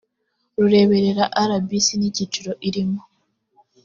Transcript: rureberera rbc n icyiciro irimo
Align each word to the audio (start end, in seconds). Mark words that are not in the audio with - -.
rureberera 0.59 1.25
rbc 1.49 1.87
n 1.99 2.03
icyiciro 2.09 2.51
irimo 2.67 3.01